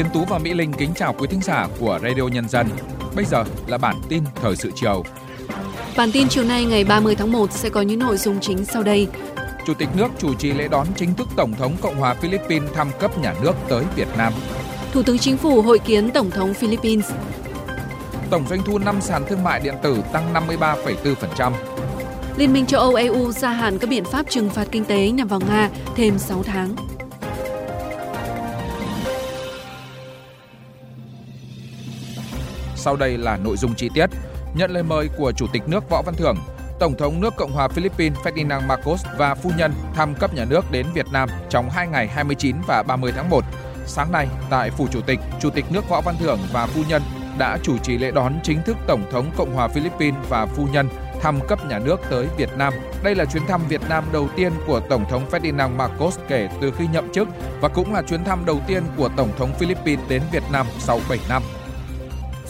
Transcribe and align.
Tiến 0.00 0.08
Tú 0.14 0.24
và 0.24 0.38
Mỹ 0.38 0.54
Linh 0.54 0.72
kính 0.72 0.90
chào 0.94 1.12
quý 1.18 1.26
thính 1.30 1.40
giả 1.42 1.68
của 1.80 1.98
Radio 2.02 2.22
Nhân 2.22 2.48
dân. 2.48 2.66
Bây 3.16 3.24
giờ 3.24 3.44
là 3.66 3.78
bản 3.78 3.96
tin 4.08 4.24
thời 4.34 4.56
sự 4.56 4.70
chiều. 4.74 5.04
Bản 5.96 6.12
tin 6.12 6.28
chiều 6.28 6.44
nay 6.44 6.64
ngày 6.64 6.84
30 6.84 7.14
tháng 7.14 7.32
1 7.32 7.52
sẽ 7.52 7.68
có 7.68 7.80
những 7.80 7.98
nội 7.98 8.16
dung 8.16 8.40
chính 8.40 8.64
sau 8.64 8.82
đây. 8.82 9.08
Chủ 9.66 9.74
tịch 9.74 9.88
nước 9.96 10.08
chủ 10.18 10.34
trì 10.34 10.52
lễ 10.52 10.68
đón 10.68 10.86
chính 10.96 11.14
thức 11.14 11.28
Tổng 11.36 11.52
thống 11.52 11.76
Cộng 11.80 11.96
hòa 11.96 12.14
Philippines 12.14 12.72
thăm 12.74 12.90
cấp 13.00 13.18
nhà 13.18 13.34
nước 13.42 13.52
tới 13.68 13.84
Việt 13.96 14.08
Nam. 14.18 14.32
Thủ 14.92 15.02
tướng 15.02 15.18
Chính 15.18 15.36
phủ 15.36 15.62
hội 15.62 15.78
kiến 15.78 16.10
Tổng 16.10 16.30
thống 16.30 16.54
Philippines. 16.54 17.12
Tổng 18.30 18.44
doanh 18.48 18.62
thu 18.64 18.78
năm 18.78 19.00
sàn 19.00 19.22
thương 19.28 19.42
mại 19.42 19.60
điện 19.60 19.74
tử 19.82 20.02
tăng 20.12 20.34
53,4%. 20.34 21.52
Liên 22.36 22.52
minh 22.52 22.66
châu 22.66 22.80
Âu 22.80 22.94
EU 22.94 23.32
gia 23.32 23.50
hạn 23.50 23.78
các 23.78 23.90
biện 23.90 24.04
pháp 24.04 24.30
trừng 24.30 24.50
phạt 24.50 24.68
kinh 24.70 24.84
tế 24.84 25.10
nhằm 25.10 25.28
vào 25.28 25.40
Nga 25.48 25.70
thêm 25.96 26.18
6 26.18 26.42
tháng. 26.42 26.89
Sau 32.80 32.96
đây 32.96 33.18
là 33.18 33.36
nội 33.36 33.56
dung 33.56 33.74
chi 33.74 33.90
tiết. 33.94 34.06
Nhận 34.54 34.70
lời 34.70 34.82
mời 34.82 35.08
của 35.16 35.32
Chủ 35.32 35.46
tịch 35.52 35.62
nước 35.66 35.90
Võ 35.90 36.02
Văn 36.02 36.14
Thưởng, 36.14 36.36
Tổng 36.78 36.96
thống 36.96 37.20
nước 37.20 37.36
Cộng 37.36 37.52
hòa 37.52 37.68
Philippines 37.68 38.18
Ferdinand 38.18 38.66
Marcos 38.66 39.04
và 39.18 39.34
phu 39.34 39.50
nhân 39.56 39.72
thăm 39.94 40.14
cấp 40.14 40.34
nhà 40.34 40.44
nước 40.44 40.70
đến 40.70 40.86
Việt 40.94 41.06
Nam 41.12 41.28
trong 41.50 41.70
hai 41.70 41.86
ngày 41.86 42.08
29 42.08 42.56
và 42.66 42.82
30 42.82 43.12
tháng 43.16 43.30
1. 43.30 43.44
Sáng 43.86 44.12
nay, 44.12 44.28
tại 44.50 44.70
Phủ 44.70 44.86
Chủ 44.90 45.00
tịch, 45.00 45.20
Chủ 45.40 45.50
tịch 45.50 45.64
nước 45.70 45.88
Võ 45.88 46.00
Văn 46.00 46.14
Thưởng 46.20 46.38
và 46.52 46.66
phu 46.66 46.82
nhân 46.88 47.02
đã 47.38 47.58
chủ 47.62 47.78
trì 47.78 47.98
lễ 47.98 48.10
đón 48.10 48.34
chính 48.42 48.62
thức 48.62 48.76
Tổng 48.86 49.02
thống 49.10 49.30
Cộng 49.36 49.54
hòa 49.54 49.68
Philippines 49.68 50.20
và 50.28 50.46
phu 50.46 50.66
nhân 50.72 50.88
thăm 51.20 51.40
cấp 51.48 51.58
nhà 51.68 51.78
nước 51.78 52.00
tới 52.10 52.26
Việt 52.36 52.50
Nam. 52.56 52.74
Đây 53.02 53.14
là 53.14 53.24
chuyến 53.24 53.46
thăm 53.46 53.60
Việt 53.68 53.80
Nam 53.88 54.04
đầu 54.12 54.28
tiên 54.36 54.52
của 54.66 54.80
Tổng 54.80 55.04
thống 55.10 55.30
Ferdinand 55.30 55.76
Marcos 55.76 56.18
kể 56.28 56.48
từ 56.60 56.72
khi 56.78 56.86
nhậm 56.92 57.12
chức 57.12 57.28
và 57.60 57.68
cũng 57.68 57.94
là 57.94 58.02
chuyến 58.02 58.24
thăm 58.24 58.44
đầu 58.44 58.60
tiên 58.66 58.82
của 58.96 59.08
Tổng 59.16 59.32
thống 59.38 59.54
Philippines 59.58 60.08
đến 60.08 60.22
Việt 60.32 60.42
Nam 60.52 60.66
sau 60.78 61.00
7 61.08 61.18
năm. 61.28 61.42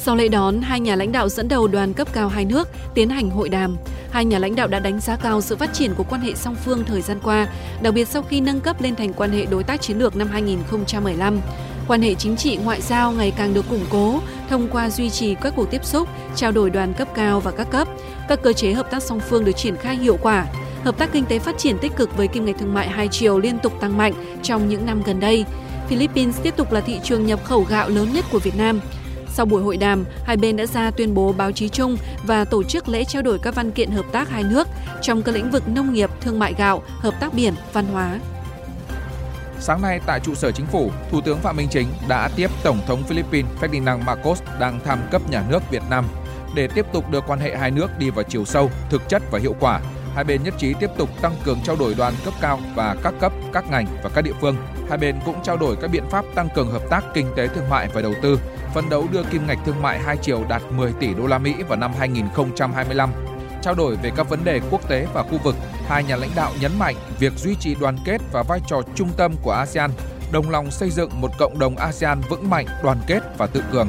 Sau 0.02 0.16
lễ 0.16 0.28
đón, 0.28 0.62
hai 0.62 0.80
nhà 0.80 0.96
lãnh 0.96 1.12
đạo 1.12 1.28
dẫn 1.28 1.48
đầu 1.48 1.68
đoàn 1.68 1.94
cấp 1.94 2.08
cao 2.12 2.28
hai 2.28 2.44
nước 2.44 2.68
tiến 2.94 3.10
hành 3.10 3.30
hội 3.30 3.48
đàm. 3.48 3.76
Hai 4.10 4.24
nhà 4.24 4.38
lãnh 4.38 4.56
đạo 4.56 4.68
đã 4.68 4.78
đánh 4.78 5.00
giá 5.00 5.16
cao 5.16 5.40
sự 5.40 5.56
phát 5.56 5.72
triển 5.72 5.94
của 5.94 6.04
quan 6.04 6.20
hệ 6.20 6.34
song 6.34 6.56
phương 6.64 6.84
thời 6.84 7.02
gian 7.02 7.18
qua, 7.22 7.48
đặc 7.82 7.94
biệt 7.94 8.08
sau 8.08 8.22
khi 8.22 8.40
nâng 8.40 8.60
cấp 8.60 8.82
lên 8.82 8.96
thành 8.96 9.12
quan 9.12 9.32
hệ 9.32 9.46
đối 9.46 9.64
tác 9.64 9.80
chiến 9.80 9.98
lược 9.98 10.16
năm 10.16 10.28
2015. 10.28 11.40
Quan 11.88 12.02
hệ 12.02 12.14
chính 12.14 12.36
trị 12.36 12.56
ngoại 12.56 12.80
giao 12.80 13.12
ngày 13.12 13.32
càng 13.36 13.54
được 13.54 13.68
củng 13.70 13.84
cố 13.90 14.20
thông 14.48 14.68
qua 14.68 14.90
duy 14.90 15.10
trì 15.10 15.34
các 15.34 15.52
cuộc 15.56 15.70
tiếp 15.70 15.84
xúc, 15.84 16.08
trao 16.36 16.52
đổi 16.52 16.70
đoàn 16.70 16.94
cấp 16.94 17.08
cao 17.14 17.40
và 17.40 17.50
các 17.50 17.70
cấp. 17.70 17.88
Các 18.28 18.42
cơ 18.42 18.52
chế 18.52 18.72
hợp 18.72 18.90
tác 18.90 19.02
song 19.02 19.20
phương 19.20 19.44
được 19.44 19.56
triển 19.56 19.76
khai 19.76 19.96
hiệu 19.96 20.18
quả. 20.22 20.46
Hợp 20.84 20.98
tác 20.98 21.12
kinh 21.12 21.24
tế 21.24 21.38
phát 21.38 21.58
triển 21.58 21.78
tích 21.78 21.96
cực 21.96 22.16
với 22.16 22.28
kim 22.28 22.44
ngạch 22.44 22.58
thương 22.58 22.74
mại 22.74 22.88
hai 22.88 23.08
chiều 23.08 23.38
liên 23.38 23.58
tục 23.58 23.72
tăng 23.80 23.98
mạnh 23.98 24.12
trong 24.42 24.68
những 24.68 24.86
năm 24.86 25.02
gần 25.06 25.20
đây. 25.20 25.44
Philippines 25.88 26.42
tiếp 26.42 26.56
tục 26.56 26.72
là 26.72 26.80
thị 26.80 27.00
trường 27.04 27.26
nhập 27.26 27.44
khẩu 27.44 27.66
gạo 27.70 27.88
lớn 27.88 28.12
nhất 28.12 28.24
của 28.32 28.38
Việt 28.38 28.56
Nam. 28.56 28.80
Sau 29.32 29.46
buổi 29.46 29.62
hội 29.62 29.76
đàm, 29.76 30.04
hai 30.24 30.36
bên 30.36 30.56
đã 30.56 30.66
ra 30.66 30.90
tuyên 30.90 31.14
bố 31.14 31.32
báo 31.32 31.52
chí 31.52 31.68
chung 31.68 31.96
và 32.24 32.44
tổ 32.44 32.62
chức 32.62 32.88
lễ 32.88 33.04
trao 33.04 33.22
đổi 33.22 33.38
các 33.38 33.54
văn 33.54 33.70
kiện 33.70 33.90
hợp 33.90 34.04
tác 34.12 34.28
hai 34.28 34.42
nước 34.42 34.68
trong 35.02 35.22
các 35.22 35.34
lĩnh 35.34 35.50
vực 35.50 35.68
nông 35.68 35.92
nghiệp, 35.92 36.10
thương 36.20 36.38
mại 36.38 36.54
gạo, 36.54 36.82
hợp 36.88 37.14
tác 37.20 37.34
biển, 37.34 37.54
văn 37.72 37.86
hóa. 37.92 38.18
Sáng 39.60 39.82
nay 39.82 40.00
tại 40.06 40.20
trụ 40.20 40.34
sở 40.34 40.50
chính 40.52 40.66
phủ, 40.66 40.90
Thủ 41.10 41.20
tướng 41.20 41.38
Phạm 41.38 41.56
Minh 41.56 41.68
Chính 41.70 41.88
đã 42.08 42.28
tiếp 42.36 42.50
Tổng 42.62 42.80
thống 42.86 43.02
Philippines 43.02 43.50
Ferdinand 43.60 44.04
Marcos 44.04 44.42
đang 44.60 44.80
thăm 44.84 44.98
cấp 45.10 45.30
nhà 45.30 45.44
nước 45.48 45.70
Việt 45.70 45.82
Nam 45.90 46.04
để 46.54 46.68
tiếp 46.74 46.86
tục 46.92 47.10
đưa 47.10 47.20
quan 47.20 47.40
hệ 47.40 47.56
hai 47.56 47.70
nước 47.70 47.98
đi 47.98 48.10
vào 48.10 48.24
chiều 48.28 48.44
sâu, 48.44 48.70
thực 48.90 49.08
chất 49.08 49.22
và 49.30 49.38
hiệu 49.38 49.54
quả. 49.60 49.80
Hai 50.14 50.24
bên 50.24 50.42
nhất 50.42 50.54
trí 50.58 50.74
tiếp 50.80 50.90
tục 50.98 51.10
tăng 51.22 51.34
cường 51.44 51.58
trao 51.64 51.76
đổi 51.76 51.94
đoàn 51.94 52.14
cấp 52.24 52.34
cao 52.40 52.60
và 52.74 52.96
các 53.02 53.14
cấp, 53.20 53.32
các 53.52 53.70
ngành 53.70 53.86
và 54.02 54.10
các 54.14 54.22
địa 54.22 54.34
phương. 54.40 54.56
Hai 54.88 54.98
bên 54.98 55.16
cũng 55.24 55.42
trao 55.42 55.56
đổi 55.56 55.76
các 55.80 55.90
biện 55.90 56.04
pháp 56.10 56.24
tăng 56.34 56.48
cường 56.54 56.70
hợp 56.70 56.82
tác 56.90 57.04
kinh 57.14 57.26
tế 57.36 57.48
thương 57.48 57.68
mại 57.70 57.88
và 57.94 58.02
đầu 58.02 58.14
tư, 58.22 58.38
phấn 58.74 58.88
đấu 58.88 59.06
đưa 59.12 59.22
kim 59.22 59.46
ngạch 59.46 59.58
thương 59.66 59.82
mại 59.82 59.98
hai 59.98 60.16
chiều 60.16 60.44
đạt 60.48 60.62
10 60.70 60.92
tỷ 60.92 61.14
đô 61.14 61.26
la 61.26 61.38
Mỹ 61.38 61.54
vào 61.68 61.78
năm 61.78 61.92
2025 61.98 63.10
trao 63.62 63.74
đổi 63.74 63.96
về 63.96 64.10
các 64.16 64.28
vấn 64.28 64.44
đề 64.44 64.60
quốc 64.70 64.88
tế 64.88 65.06
và 65.14 65.22
khu 65.22 65.38
vực, 65.44 65.54
hai 65.86 66.04
nhà 66.04 66.16
lãnh 66.16 66.30
đạo 66.36 66.52
nhấn 66.60 66.72
mạnh 66.78 66.96
việc 67.18 67.32
duy 67.38 67.54
trì 67.54 67.74
đoàn 67.74 67.98
kết 68.04 68.20
và 68.32 68.42
vai 68.42 68.60
trò 68.66 68.82
trung 68.94 69.08
tâm 69.16 69.34
của 69.42 69.52
ASEAN, 69.52 69.90
đồng 70.32 70.50
lòng 70.50 70.70
xây 70.70 70.90
dựng 70.90 71.10
một 71.20 71.30
cộng 71.38 71.58
đồng 71.58 71.76
ASEAN 71.76 72.20
vững 72.28 72.50
mạnh, 72.50 72.66
đoàn 72.82 72.98
kết 73.06 73.20
và 73.38 73.46
tự 73.46 73.62
cường. 73.72 73.88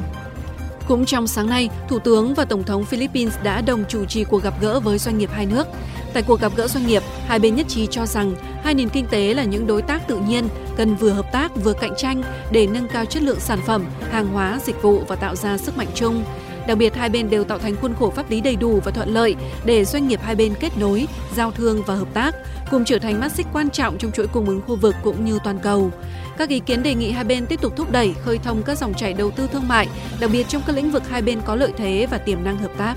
Cũng 0.88 1.04
trong 1.06 1.26
sáng 1.26 1.48
nay, 1.48 1.68
Thủ 1.88 1.98
tướng 1.98 2.34
và 2.34 2.44
Tổng 2.44 2.64
thống 2.64 2.84
Philippines 2.84 3.34
đã 3.42 3.60
đồng 3.60 3.84
chủ 3.88 4.04
trì 4.04 4.24
cuộc 4.24 4.42
gặp 4.42 4.54
gỡ 4.60 4.80
với 4.80 4.98
doanh 4.98 5.18
nghiệp 5.18 5.30
hai 5.32 5.46
nước. 5.46 5.68
Tại 6.12 6.22
cuộc 6.22 6.40
gặp 6.40 6.52
gỡ 6.56 6.68
doanh 6.68 6.86
nghiệp, 6.86 7.02
hai 7.26 7.38
bên 7.38 7.54
nhất 7.54 7.66
trí 7.68 7.86
cho 7.86 8.06
rằng 8.06 8.34
hai 8.62 8.74
nền 8.74 8.88
kinh 8.88 9.06
tế 9.06 9.34
là 9.34 9.44
những 9.44 9.66
đối 9.66 9.82
tác 9.82 10.08
tự 10.08 10.18
nhiên, 10.28 10.48
cần 10.76 10.96
vừa 10.96 11.10
hợp 11.10 11.32
tác 11.32 11.56
vừa 11.64 11.72
cạnh 11.72 11.92
tranh 11.96 12.22
để 12.50 12.66
nâng 12.66 12.88
cao 12.88 13.04
chất 13.04 13.22
lượng 13.22 13.40
sản 13.40 13.58
phẩm, 13.66 13.84
hàng 14.10 14.28
hóa, 14.28 14.58
dịch 14.64 14.82
vụ 14.82 15.02
và 15.08 15.16
tạo 15.16 15.36
ra 15.36 15.58
sức 15.58 15.76
mạnh 15.76 15.88
chung. 15.94 16.24
Đặc 16.66 16.78
biệt 16.78 16.94
hai 16.94 17.08
bên 17.08 17.30
đều 17.30 17.44
tạo 17.44 17.58
thành 17.58 17.76
khuôn 17.76 17.94
khổ 17.98 18.10
pháp 18.10 18.30
lý 18.30 18.40
đầy 18.40 18.56
đủ 18.56 18.80
và 18.84 18.90
thuận 18.90 19.14
lợi 19.14 19.36
để 19.64 19.84
doanh 19.84 20.08
nghiệp 20.08 20.20
hai 20.22 20.34
bên 20.34 20.54
kết 20.60 20.78
nối, 20.78 21.08
giao 21.36 21.50
thương 21.50 21.82
và 21.86 21.94
hợp 21.94 22.08
tác, 22.14 22.34
cùng 22.70 22.84
trở 22.84 22.98
thành 22.98 23.20
mắt 23.20 23.32
xích 23.32 23.46
quan 23.52 23.70
trọng 23.70 23.98
trong 23.98 24.12
chuỗi 24.12 24.26
cung 24.26 24.46
ứng 24.46 24.60
khu 24.66 24.76
vực 24.76 24.94
cũng 25.02 25.24
như 25.24 25.38
toàn 25.44 25.58
cầu. 25.58 25.90
Các 26.38 26.48
ý 26.48 26.60
kiến 26.60 26.82
đề 26.82 26.94
nghị 26.94 27.10
hai 27.10 27.24
bên 27.24 27.46
tiếp 27.46 27.60
tục 27.60 27.76
thúc 27.76 27.92
đẩy 27.92 28.14
khơi 28.24 28.38
thông 28.38 28.62
các 28.62 28.78
dòng 28.78 28.94
chảy 28.94 29.12
đầu 29.12 29.30
tư 29.30 29.48
thương 29.52 29.68
mại, 29.68 29.88
đặc 30.20 30.30
biệt 30.32 30.48
trong 30.48 30.62
các 30.66 30.76
lĩnh 30.76 30.90
vực 30.90 31.08
hai 31.08 31.22
bên 31.22 31.40
có 31.46 31.54
lợi 31.54 31.72
thế 31.76 32.06
và 32.10 32.18
tiềm 32.18 32.44
năng 32.44 32.58
hợp 32.58 32.70
tác. 32.78 32.94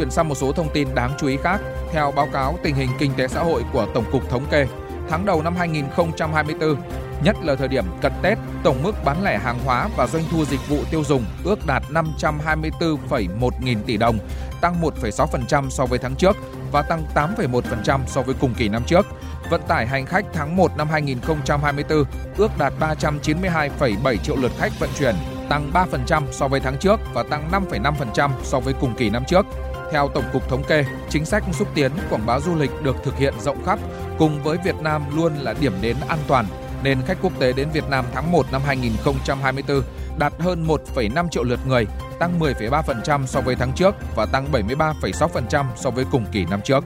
Chuyển 0.00 0.10
sang 0.10 0.28
một 0.28 0.34
số 0.34 0.52
thông 0.52 0.68
tin 0.72 0.88
đáng 0.94 1.12
chú 1.18 1.26
ý 1.26 1.36
khác, 1.42 1.60
theo 1.92 2.12
báo 2.16 2.28
cáo 2.32 2.58
tình 2.62 2.74
hình 2.74 2.90
kinh 2.98 3.12
tế 3.16 3.28
xã 3.28 3.42
hội 3.42 3.64
của 3.72 3.86
Tổng 3.94 4.04
cục 4.12 4.30
Thống 4.30 4.46
kê, 4.50 4.66
tháng 5.10 5.26
đầu 5.26 5.42
năm 5.42 5.56
2024, 5.56 6.76
nhất 7.24 7.36
là 7.42 7.54
thời 7.54 7.68
điểm 7.68 7.84
cận 8.02 8.12
Tết, 8.22 8.38
tổng 8.62 8.82
mức 8.82 8.92
bán 9.04 9.24
lẻ 9.24 9.38
hàng 9.38 9.58
hóa 9.64 9.88
và 9.96 10.06
doanh 10.06 10.22
thu 10.30 10.44
dịch 10.44 10.68
vụ 10.68 10.78
tiêu 10.90 11.04
dùng 11.04 11.24
ước 11.44 11.66
đạt 11.66 11.82
524,1 11.90 13.50
nghìn 13.60 13.82
tỷ 13.82 13.96
đồng, 13.96 14.18
tăng 14.60 14.80
1,6% 14.80 15.70
so 15.70 15.86
với 15.86 15.98
tháng 15.98 16.14
trước 16.14 16.36
và 16.72 16.82
tăng 16.82 17.04
8,1% 17.14 18.00
so 18.06 18.22
với 18.22 18.34
cùng 18.40 18.54
kỳ 18.54 18.68
năm 18.68 18.82
trước. 18.86 19.06
Vận 19.50 19.62
tải 19.68 19.86
hành 19.86 20.06
khách 20.06 20.24
tháng 20.32 20.56
1 20.56 20.76
năm 20.76 20.88
2024 20.88 22.04
ước 22.36 22.58
đạt 22.58 22.72
392,7 22.80 24.16
triệu 24.16 24.36
lượt 24.36 24.52
khách 24.58 24.72
vận 24.80 24.90
chuyển, 24.98 25.14
tăng 25.48 25.70
3% 25.72 26.22
so 26.32 26.48
với 26.48 26.60
tháng 26.60 26.78
trước 26.78 27.00
và 27.14 27.22
tăng 27.22 27.50
5,5% 27.50 28.30
so 28.42 28.60
với 28.60 28.74
cùng 28.80 28.94
kỳ 28.94 29.10
năm 29.10 29.24
trước. 29.28 29.46
Theo 29.90 30.08
Tổng 30.08 30.24
cục 30.32 30.48
Thống 30.48 30.64
kê, 30.64 30.84
chính 31.08 31.24
sách 31.24 31.44
xúc 31.52 31.68
tiến 31.74 31.92
quảng 32.10 32.26
bá 32.26 32.40
du 32.40 32.54
lịch 32.54 32.70
được 32.82 32.96
thực 33.04 33.16
hiện 33.16 33.34
rộng 33.40 33.64
khắp 33.64 33.78
cùng 34.18 34.42
với 34.42 34.58
Việt 34.64 34.76
Nam 34.80 35.02
luôn 35.16 35.32
là 35.34 35.54
điểm 35.60 35.72
đến 35.80 35.96
an 36.08 36.18
toàn 36.26 36.46
nên 36.82 36.98
khách 37.06 37.18
quốc 37.22 37.32
tế 37.38 37.52
đến 37.52 37.68
Việt 37.72 37.84
Nam 37.90 38.04
tháng 38.14 38.32
1 38.32 38.46
năm 38.52 38.62
2024 38.66 39.82
đạt 40.18 40.32
hơn 40.38 40.66
1,5 40.66 41.28
triệu 41.28 41.42
lượt 41.42 41.60
người, 41.66 41.86
tăng 42.18 42.40
10,3% 42.40 43.26
so 43.26 43.40
với 43.40 43.54
tháng 43.54 43.72
trước 43.72 43.94
và 44.16 44.26
tăng 44.26 44.46
73,6% 44.52 45.64
so 45.76 45.90
với 45.90 46.04
cùng 46.12 46.24
kỳ 46.32 46.44
năm 46.44 46.60
trước. 46.64 46.84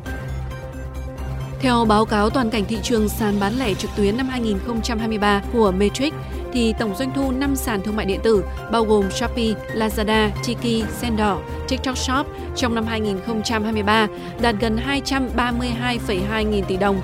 Theo 1.61 1.85
báo 1.85 2.05
cáo 2.05 2.31
toàn 2.31 2.51
cảnh 2.51 2.65
thị 2.65 2.79
trường 2.83 3.09
sàn 3.09 3.41
bán 3.41 3.53
lẻ 3.59 3.75
trực 3.75 3.91
tuyến 3.97 4.17
năm 4.17 4.29
2023 4.29 5.43
của 5.53 5.71
Matrix, 5.71 6.13
thì 6.55 6.75
tổng 6.79 6.97
doanh 6.97 7.13
thu 7.15 7.31
5 7.31 7.57
sàn 7.57 7.83
thương 7.83 7.97
mại 7.97 8.07
điện 8.07 8.21
tử 8.23 8.45
bao 8.73 8.85
gồm 8.85 9.11
Shopee, 9.11 9.55
Lazada, 9.75 10.31
Tiki, 10.47 10.89
Sendor, 11.01 11.39
TikTok 11.69 11.99
Shop 11.99 12.27
trong 12.57 12.75
năm 12.75 12.87
2023 12.87 14.07
đạt 14.41 14.55
gần 14.61 14.79
232,2 14.87 16.43
nghìn 16.43 16.65
tỷ 16.65 16.77
đồng, 16.77 17.01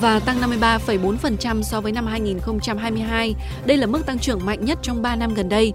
và 0.00 0.20
tăng 0.20 0.40
53,4% 0.40 1.62
so 1.62 1.80
với 1.80 1.92
năm 1.92 2.06
2022. 2.06 3.34
Đây 3.66 3.76
là 3.76 3.86
mức 3.86 4.06
tăng 4.06 4.18
trưởng 4.18 4.46
mạnh 4.46 4.64
nhất 4.64 4.78
trong 4.82 5.02
3 5.02 5.16
năm 5.16 5.34
gần 5.34 5.48
đây. 5.48 5.72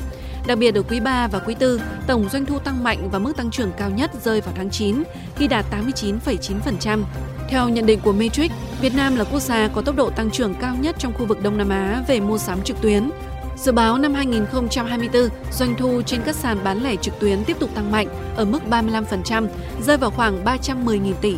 Đặc 0.48 0.58
biệt 0.58 0.76
ở 0.76 0.82
quý 0.82 1.00
3 1.00 1.28
và 1.28 1.40
quý 1.40 1.56
4, 1.60 1.78
tổng 2.08 2.30
doanh 2.30 2.46
thu 2.46 2.60
tăng 2.60 2.84
mạnh 2.84 3.10
và 3.12 3.20
mức 3.20 3.38
tăng 3.38 3.52
trưởng 3.52 3.72
cao 3.78 3.90
nhất 3.90 4.12
rơi 4.24 4.42
vào 4.42 4.54
tháng 4.58 4.70
9 4.70 5.04
khi 5.36 5.48
đạt 5.48 5.66
89,9%. 5.72 7.04
Theo 7.50 7.70
nhận 7.70 7.86
định 7.86 8.00
của 8.04 8.12
Matrix, 8.12 8.52
Việt 8.82 8.96
Nam 8.96 9.16
là 9.16 9.24
quốc 9.24 9.40
gia 9.40 9.68
có 9.68 9.82
tốc 9.82 9.96
độ 9.96 10.10
tăng 10.10 10.32
trưởng 10.32 10.54
cao 10.56 10.76
nhất 10.76 10.96
trong 11.00 11.14
khu 11.14 11.26
vực 11.26 11.44
Đông 11.44 11.58
Nam 11.58 11.70
Á 11.70 12.04
về 12.08 12.20
mua 12.20 12.38
sắm 12.38 12.62
trực 12.62 12.82
tuyến. 12.82 13.10
Dự 13.58 13.72
báo 13.72 13.98
năm 13.98 14.14
2024, 14.14 15.30
doanh 15.52 15.76
thu 15.76 16.02
trên 16.02 16.22
các 16.26 16.36
sàn 16.36 16.64
bán 16.64 16.84
lẻ 16.84 16.96
trực 16.96 17.20
tuyến 17.20 17.44
tiếp 17.44 17.58
tục 17.60 17.70
tăng 17.76 17.92
mạnh 17.92 18.08
ở 18.36 18.46
mức 18.46 18.60
35%, 18.70 19.48
rơi 19.82 19.98
vào 19.98 20.10
khoảng 20.10 20.44
310.000 20.46 21.14
tỷ. 21.22 21.36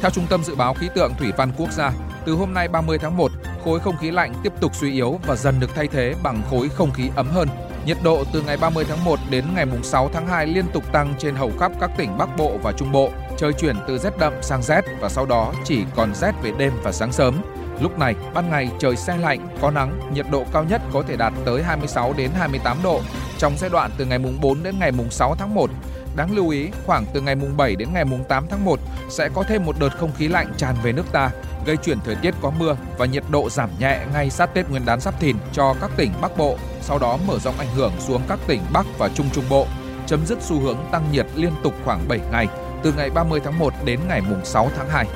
Theo 0.00 0.10
Trung 0.10 0.26
tâm 0.30 0.44
Dự 0.44 0.54
báo 0.54 0.74
Khí 0.74 0.88
tượng 0.94 1.12
Thủy 1.18 1.32
văn 1.36 1.52
Quốc 1.56 1.72
gia, 1.72 1.92
từ 2.26 2.32
hôm 2.32 2.54
nay 2.54 2.68
30 2.68 2.98
tháng 2.98 3.16
1, 3.16 3.32
khối 3.64 3.80
không 3.80 3.96
khí 3.96 4.10
lạnh 4.10 4.34
tiếp 4.42 4.52
tục 4.60 4.74
suy 4.74 4.92
yếu 4.92 5.20
và 5.26 5.36
dần 5.36 5.60
được 5.60 5.74
thay 5.74 5.88
thế 5.88 6.14
bằng 6.22 6.42
khối 6.50 6.68
không 6.68 6.92
khí 6.92 7.10
ấm 7.16 7.28
hơn. 7.30 7.48
Nhiệt 7.86 7.98
độ 8.02 8.24
từ 8.32 8.42
ngày 8.42 8.56
30 8.56 8.84
tháng 8.88 9.04
1 9.04 9.18
đến 9.30 9.44
ngày 9.54 9.66
6 9.82 10.10
tháng 10.12 10.26
2 10.26 10.46
liên 10.46 10.64
tục 10.72 10.92
tăng 10.92 11.14
trên 11.18 11.34
hầu 11.34 11.52
khắp 11.60 11.72
các 11.80 11.90
tỉnh 11.96 12.18
Bắc 12.18 12.36
Bộ 12.36 12.58
và 12.62 12.72
Trung 12.72 12.92
Bộ. 12.92 13.10
Trời 13.44 13.52
chuyển 13.52 13.76
từ 13.88 13.98
rét 13.98 14.18
đậm 14.18 14.32
sang 14.42 14.62
rét 14.62 14.84
và 15.00 15.08
sau 15.08 15.26
đó 15.26 15.52
chỉ 15.64 15.84
còn 15.96 16.14
rét 16.14 16.32
về 16.42 16.52
đêm 16.58 16.72
và 16.82 16.92
sáng 16.92 17.12
sớm. 17.12 17.42
Lúc 17.80 17.98
này, 17.98 18.14
ban 18.34 18.50
ngày 18.50 18.70
trời 18.78 18.96
xe 18.96 19.16
lạnh, 19.16 19.48
có 19.60 19.70
nắng, 19.70 20.00
nhiệt 20.14 20.26
độ 20.30 20.44
cao 20.52 20.64
nhất 20.64 20.82
có 20.92 21.02
thể 21.08 21.16
đạt 21.16 21.32
tới 21.44 21.62
26 21.62 22.12
đến 22.16 22.30
28 22.38 22.78
độ. 22.82 23.00
Trong 23.38 23.52
giai 23.58 23.70
đoạn 23.70 23.90
từ 23.98 24.04
ngày 24.04 24.18
mùng 24.18 24.40
4 24.40 24.62
đến 24.62 24.74
ngày 24.78 24.92
mùng 24.92 25.10
6 25.10 25.34
tháng 25.38 25.54
1, 25.54 25.70
đáng 26.16 26.36
lưu 26.36 26.48
ý 26.48 26.68
khoảng 26.86 27.06
từ 27.14 27.20
ngày 27.20 27.34
mùng 27.34 27.56
7 27.56 27.76
đến 27.76 27.88
ngày 27.94 28.04
mùng 28.04 28.24
8 28.24 28.46
tháng 28.50 28.64
1 28.64 28.80
sẽ 29.08 29.28
có 29.34 29.42
thêm 29.42 29.64
một 29.64 29.76
đợt 29.78 29.98
không 29.98 30.12
khí 30.18 30.28
lạnh 30.28 30.52
tràn 30.56 30.74
về 30.82 30.92
nước 30.92 31.12
ta, 31.12 31.30
gây 31.66 31.76
chuyển 31.76 31.98
thời 32.04 32.14
tiết 32.14 32.34
có 32.42 32.50
mưa 32.58 32.76
và 32.98 33.06
nhiệt 33.06 33.24
độ 33.30 33.50
giảm 33.50 33.70
nhẹ 33.78 34.00
ngay 34.12 34.30
sát 34.30 34.54
Tết 34.54 34.70
Nguyên 34.70 34.84
đán 34.84 35.00
Giáp 35.00 35.20
Thìn 35.20 35.36
cho 35.52 35.74
các 35.80 35.90
tỉnh 35.96 36.10
Bắc 36.20 36.36
Bộ, 36.36 36.56
sau 36.80 36.98
đó 36.98 37.18
mở 37.26 37.38
rộng 37.38 37.58
ảnh 37.58 37.74
hưởng 37.74 37.92
xuống 37.98 38.22
các 38.28 38.38
tỉnh 38.46 38.60
Bắc 38.72 38.86
và 38.98 39.08
Trung 39.14 39.26
Trung 39.32 39.44
Bộ, 39.50 39.66
chấm 40.06 40.26
dứt 40.26 40.38
xu 40.42 40.60
hướng 40.60 40.78
tăng 40.92 41.12
nhiệt 41.12 41.26
liên 41.34 41.52
tục 41.62 41.74
khoảng 41.84 42.08
7 42.08 42.20
ngày, 42.32 42.46
từ 42.84 42.92
ngày 42.92 43.10
30 43.10 43.40
tháng 43.44 43.58
1 43.58 43.72
đến 43.84 44.00
ngày 44.08 44.22
6 44.44 44.70
tháng 44.76 44.88
2. 44.88 45.06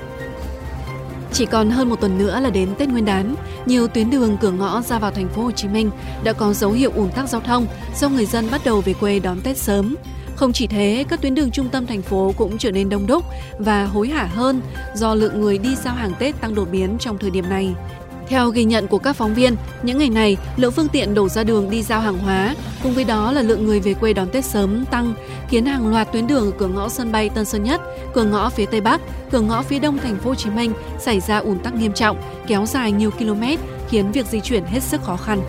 Chỉ 1.32 1.47
còn 1.47 1.70
hơn 1.70 1.88
một 1.88 2.00
tuần 2.00 2.19
nữa 2.19 2.41
là 2.41 2.50
đến 2.50 2.69
Tết 2.79 2.88
Nguyên 2.88 3.05
đán, 3.05 3.35
nhiều 3.67 3.88
tuyến 3.88 4.11
đường 4.11 4.37
cửa 4.41 4.50
ngõ 4.50 4.82
ra 4.82 4.99
vào 4.99 5.11
thành 5.11 5.29
phố 5.29 5.43
Hồ 5.43 5.50
Chí 5.50 5.69
Minh 5.69 5.91
đã 6.25 6.32
có 6.32 6.53
dấu 6.53 6.73
hiệu 6.73 6.93
ùn 6.94 7.11
tắc 7.11 7.29
giao 7.29 7.41
thông 7.41 7.67
do 7.97 8.09
người 8.09 8.26
dân 8.26 8.50
bắt 8.50 8.61
đầu 8.65 8.81
về 8.81 8.94
quê 9.00 9.19
đón 9.19 9.41
Tết 9.41 9.56
sớm. 9.56 9.97
Không 10.37 10.53
chỉ 10.53 10.67
thế, 10.67 11.05
các 11.09 11.20
tuyến 11.20 11.35
đường 11.35 11.50
trung 11.50 11.69
tâm 11.69 11.87
thành 11.87 12.03
phố 12.03 12.35
cũng 12.37 12.59
trở 12.59 12.70
nên 12.70 12.88
đông 12.88 13.06
đúc 13.06 13.25
và 13.59 13.85
hối 13.85 14.09
hả 14.09 14.25
hơn 14.25 14.61
do 14.94 15.15
lượng 15.15 15.41
người 15.41 15.59
đi 15.59 15.76
giao 15.76 15.94
hàng 15.94 16.12
Tết 16.19 16.41
tăng 16.41 16.55
đột 16.55 16.69
biến 16.73 16.97
trong 16.99 17.19
thời 17.19 17.31
điểm 17.31 17.49
này. 17.49 17.75
Theo 18.29 18.51
ghi 18.51 18.65
nhận 18.65 18.87
của 18.87 18.99
các 18.99 19.17
phóng 19.17 19.35
viên, 19.35 19.57
những 19.83 19.99
ngày 19.99 20.11
này, 20.11 20.37
lượng 20.57 20.73
phương 20.73 20.89
tiện 20.89 21.15
đổ 21.15 21.29
ra 21.29 21.45
đường 21.45 21.71
đi 21.71 21.83
giao 21.83 22.01
hàng 22.01 22.19
hóa, 22.19 22.55
cùng 22.83 22.93
với 22.95 23.05
đó 23.05 23.33
là 23.33 23.43
lượng 23.43 23.67
người 23.67 23.81
về 23.81 23.95
quê 23.95 24.13
đón 24.13 24.29
Tết 24.31 24.45
sớm 24.45 24.85
tăng, 24.87 25.15
khiến 25.49 25.67
hàng 25.67 25.89
loạt 25.89 26.13
tuyến 26.13 26.27
đường 26.27 26.45
ở 26.45 26.53
cửa 26.59 26.69
ngõ 26.69 26.89
sân 26.89 27.13
bay 27.13 27.29
Tân 27.29 27.45
Sơn 27.45 27.65
Nhất, 27.65 27.81
cửa 28.15 28.25
ngõ 28.25 28.51
phía 28.51 28.67
Tây 28.67 28.81
Bắc, 28.81 29.01
cửa 29.31 29.41
ngõ 29.41 29.63
phía 29.63 29.79
Đông 29.79 29.99
thành 29.99 30.17
phố 30.17 30.31
Hồ 30.31 30.35
Chí 30.35 30.51
Minh 30.51 30.73
xảy 31.01 31.21
ra 31.21 31.39
ùn 31.39 31.59
tắc 31.59 31.75
nghiêm 31.75 31.93
trọng, 31.93 32.23
kéo 32.47 32.67
dài 32.67 32.93
nhiều 32.93 33.11
km, 33.11 33.43
khiến 33.89 34.13
việc 34.13 34.27
di 34.27 34.41
chuyển 34.41 34.65
hết 34.65 34.83
sức 34.83 35.03
khó 35.03 35.17
khăn. 35.17 35.43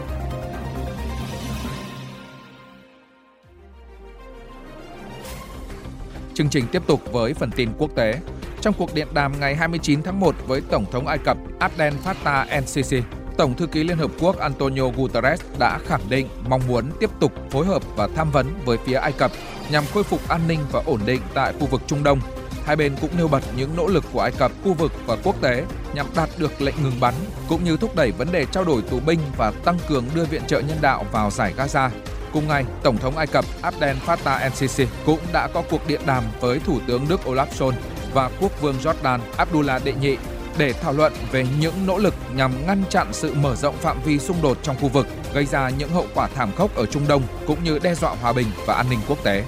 Chương 6.33 6.49
trình 6.49 6.65
tiếp 6.71 6.81
tục 6.87 7.01
với 7.11 7.33
phần 7.33 7.51
tin 7.51 7.69
quốc 7.77 7.91
tế. 7.95 8.19
Trong 8.61 8.73
cuộc 8.73 8.93
điện 8.93 9.07
đàm 9.13 9.39
ngày 9.39 9.55
29 9.55 10.03
tháng 10.03 10.19
1 10.19 10.35
với 10.47 10.61
Tổng 10.69 10.85
thống 10.91 11.07
Ai 11.07 11.17
Cập 11.17 11.37
Abdel 11.59 11.93
Fattah 12.03 12.45
el-Sisi, 12.47 13.01
Tổng 13.37 13.53
thư 13.53 13.67
ký 13.67 13.83
Liên 13.83 13.97
Hợp 13.97 14.11
Quốc 14.19 14.39
Antonio 14.39 14.83
Guterres 14.97 15.41
đã 15.59 15.79
khẳng 15.85 16.09
định 16.09 16.27
mong 16.49 16.61
muốn 16.67 16.85
tiếp 16.99 17.09
tục 17.19 17.33
phối 17.51 17.65
hợp 17.65 17.81
và 17.95 18.07
tham 18.15 18.31
vấn 18.31 18.53
với 18.65 18.77
phía 18.85 18.95
Ai 18.95 19.11
Cập 19.11 19.31
nhằm 19.71 19.83
khôi 19.93 20.03
phục 20.03 20.27
an 20.27 20.41
ninh 20.47 20.59
và 20.71 20.83
ổn 20.85 20.99
định 21.05 21.21
tại 21.33 21.53
khu 21.59 21.65
vực 21.65 21.81
Trung 21.87 22.03
Đông. 22.03 22.19
Hai 22.65 22.75
bên 22.75 22.95
cũng 23.01 23.09
nêu 23.17 23.27
bật 23.27 23.43
những 23.57 23.75
nỗ 23.75 23.87
lực 23.87 24.05
của 24.13 24.21
Ai 24.21 24.31
Cập, 24.31 24.51
khu 24.63 24.73
vực 24.73 24.91
và 25.05 25.15
quốc 25.23 25.41
tế 25.41 25.65
nhằm 25.93 26.05
đạt 26.15 26.29
được 26.37 26.61
lệnh 26.61 26.75
ngừng 26.83 26.99
bắn, 26.99 27.13
cũng 27.49 27.63
như 27.63 27.77
thúc 27.77 27.95
đẩy 27.95 28.11
vấn 28.11 28.31
đề 28.31 28.45
trao 28.45 28.63
đổi 28.63 28.81
tù 28.81 28.99
binh 28.99 29.19
và 29.37 29.51
tăng 29.51 29.77
cường 29.87 30.05
đưa 30.15 30.25
viện 30.25 30.41
trợ 30.47 30.59
nhân 30.59 30.77
đạo 30.81 31.05
vào 31.11 31.31
giải 31.31 31.53
Gaza. 31.57 31.89
Cùng 32.33 32.47
ngày, 32.47 32.65
Tổng 32.83 32.97
thống 32.97 33.17
Ai 33.17 33.27
Cập 33.27 33.45
Abdel 33.61 33.97
Fattah 34.05 34.39
el-Sisi 34.39 34.85
cũng 35.05 35.19
đã 35.33 35.47
có 35.47 35.63
cuộc 35.69 35.87
điện 35.87 36.01
đàm 36.05 36.23
với 36.39 36.59
Thủ 36.59 36.79
tướng 36.87 37.05
Đức 37.09 37.21
Olaf 37.25 37.47
Scholz 37.57 37.73
và 38.13 38.29
Quốc 38.41 38.61
vương 38.61 38.75
Jordan 38.83 39.19
Abdullah 39.37 39.85
đệ 39.85 39.93
nhị 40.01 40.17
để 40.57 40.73
thảo 40.73 40.93
luận 40.93 41.13
về 41.31 41.45
những 41.59 41.73
nỗ 41.87 41.97
lực 41.97 42.13
nhằm 42.35 42.51
ngăn 42.67 42.83
chặn 42.89 43.07
sự 43.11 43.33
mở 43.33 43.55
rộng 43.55 43.75
phạm 43.77 43.97
vi 44.05 44.19
xung 44.19 44.41
đột 44.41 44.57
trong 44.63 44.75
khu 44.81 44.87
vực, 44.87 45.07
gây 45.33 45.45
ra 45.45 45.69
những 45.69 45.89
hậu 45.89 46.05
quả 46.15 46.27
thảm 46.35 46.49
khốc 46.57 46.75
ở 46.75 46.85
Trung 46.85 47.07
Đông 47.07 47.23
cũng 47.47 47.63
như 47.63 47.79
đe 47.79 47.95
dọa 47.95 48.15
hòa 48.21 48.33
bình 48.33 48.47
và 48.65 48.73
an 48.73 48.85
ninh 48.89 48.99
quốc 49.07 49.23
tế. 49.23 49.43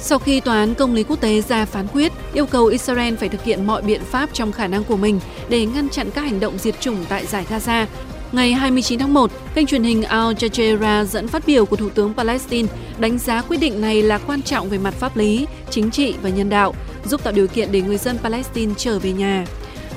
Sau 0.00 0.18
khi 0.18 0.40
Tòa 0.40 0.54
án 0.54 0.74
Công 0.74 0.94
lý 0.94 1.02
Quốc 1.02 1.20
tế 1.20 1.40
ra 1.40 1.64
phán 1.64 1.86
quyết 1.92 2.12
yêu 2.34 2.46
cầu 2.46 2.66
Israel 2.66 3.14
phải 3.14 3.28
thực 3.28 3.44
hiện 3.44 3.66
mọi 3.66 3.82
biện 3.82 4.04
pháp 4.04 4.30
trong 4.32 4.52
khả 4.52 4.66
năng 4.66 4.84
của 4.84 4.96
mình 4.96 5.20
để 5.48 5.66
ngăn 5.66 5.88
chặn 5.88 6.10
các 6.10 6.20
hành 6.20 6.40
động 6.40 6.58
diệt 6.58 6.80
chủng 6.80 7.04
tại 7.08 7.26
giải 7.26 7.46
Gaza, 7.50 7.86
Ngày 8.32 8.52
29 8.52 8.98
tháng 8.98 9.14
1, 9.14 9.30
kênh 9.54 9.66
truyền 9.66 9.82
hình 9.82 10.02
Al 10.02 10.32
Jazeera 10.32 11.04
dẫn 11.04 11.28
phát 11.28 11.42
biểu 11.46 11.66
của 11.66 11.76
Thủ 11.76 11.88
tướng 11.90 12.14
Palestine 12.14 12.68
đánh 12.98 13.18
giá 13.18 13.42
quyết 13.42 13.56
định 13.56 13.80
này 13.80 14.02
là 14.02 14.18
quan 14.18 14.42
trọng 14.42 14.68
về 14.68 14.78
mặt 14.78 14.94
pháp 14.94 15.16
lý, 15.16 15.46
chính 15.70 15.90
trị 15.90 16.14
và 16.22 16.30
nhân 16.30 16.48
đạo, 16.48 16.74
giúp 17.04 17.24
tạo 17.24 17.32
điều 17.32 17.46
kiện 17.46 17.72
để 17.72 17.82
người 17.82 17.96
dân 17.96 18.18
Palestine 18.18 18.74
trở 18.76 18.98
về 18.98 19.12
nhà. 19.12 19.46